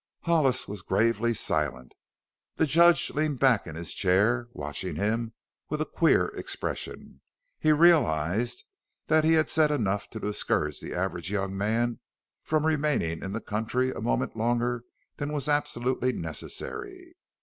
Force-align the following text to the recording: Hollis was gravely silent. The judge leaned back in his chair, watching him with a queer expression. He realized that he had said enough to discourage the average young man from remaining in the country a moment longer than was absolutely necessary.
Hollis 0.21 0.67
was 0.67 0.81
gravely 0.81 1.31
silent. 1.31 1.93
The 2.55 2.65
judge 2.65 3.11
leaned 3.11 3.37
back 3.37 3.67
in 3.67 3.75
his 3.75 3.93
chair, 3.93 4.47
watching 4.51 4.95
him 4.95 5.33
with 5.69 5.79
a 5.79 5.85
queer 5.85 6.29
expression. 6.29 7.21
He 7.59 7.71
realized 7.71 8.63
that 9.09 9.23
he 9.23 9.33
had 9.33 9.47
said 9.47 9.69
enough 9.69 10.09
to 10.09 10.19
discourage 10.19 10.79
the 10.79 10.95
average 10.95 11.29
young 11.29 11.55
man 11.55 11.99
from 12.41 12.65
remaining 12.65 13.21
in 13.21 13.33
the 13.33 13.41
country 13.41 13.91
a 13.91 14.01
moment 14.01 14.35
longer 14.35 14.85
than 15.17 15.31
was 15.31 15.47
absolutely 15.47 16.11
necessary. 16.13 17.15